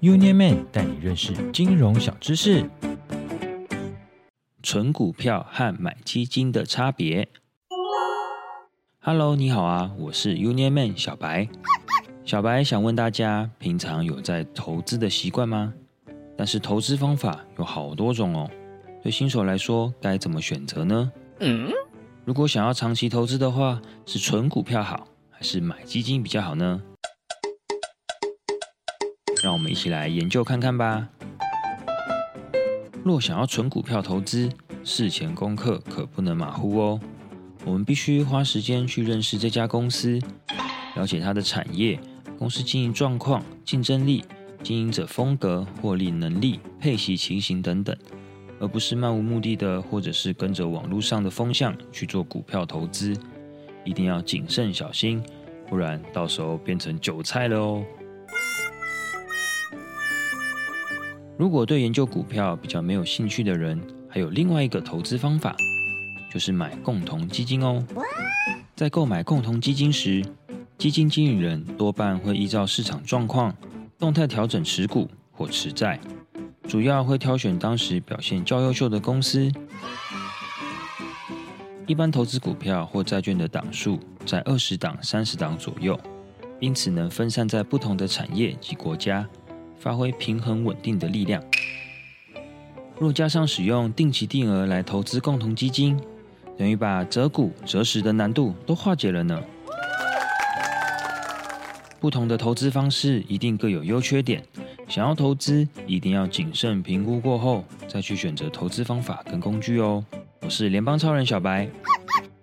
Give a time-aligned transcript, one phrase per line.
[0.00, 2.64] Union Man 带你认识金融小知识。
[4.62, 7.28] 存股票和买基金的差别。
[9.00, 11.46] Hello，你好啊，我是 Union Man 小白。
[12.24, 15.74] 小白想问大家，平常有在投资的习惯吗？
[16.34, 18.50] 但是投资方法有好多种哦，
[19.02, 21.12] 对新手来说该怎么选择呢？
[21.40, 21.70] 嗯，
[22.24, 26.80] 如果想要长期投资的话，是存股票好，还是买基金比较好呢？
[29.42, 31.08] 让我们一起来研究看看吧。
[33.02, 34.50] 若想要存股票投资，
[34.84, 37.00] 事前功课可不能马虎哦。
[37.64, 40.18] 我们必须花时间去认识这家公司，
[40.96, 41.98] 了解它的产业、
[42.38, 44.24] 公司经营状况、竞争力、
[44.62, 47.96] 经营者风格、获利能力、配息情形等等，
[48.58, 53.16] 而不是漫无目的的，或者是跟着网络上的风向去做股票投资。
[53.84, 55.22] 一定要谨慎小心，
[55.66, 57.82] 不然到时候变成韭菜了哦。
[61.40, 65.56] 如果对研究股票比较没有兴趣的人，还有另外一个投资方法，
[66.30, 67.82] 就是买共同基金哦。
[68.76, 70.22] 在购买共同基金时，
[70.76, 73.56] 基金经理人多半会依照市场状况
[73.98, 75.98] 动态调整持股或持债，
[76.68, 79.50] 主要会挑选当时表现较优秀的公司。
[81.86, 85.98] 一般投资股票或债券的档数在二十档、三十档左右，
[86.60, 89.26] 因此能分散在不同的产业及国家。
[89.80, 91.42] 发挥平衡稳定的力量。
[92.98, 95.98] 若加上使用定期定额来投资共同基金，
[96.56, 99.42] 等于把择股择时的难度都化解了呢。
[101.98, 104.42] 不同的投资方式一定各有优缺点，
[104.86, 110.04] 想要投资一定要谨慎评估过后再去选择投资方法跟工具哦。
[110.42, 111.68] 我是联邦超人小白，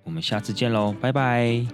[0.03, 1.65] 我们下次见喽，拜拜。